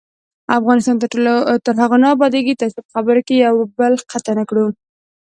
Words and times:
افغانستان 0.59 0.95
تر 1.65 1.75
هغو 1.81 1.97
نه 2.03 2.07
ابادیږي، 2.15 2.53
ترڅو 2.61 2.79
په 2.85 2.91
خبرو 2.95 3.21
کې 3.27 3.33
یو 3.45 3.55
بل 3.79 3.93
قطع 4.11 4.33
نکړو. 4.39 4.65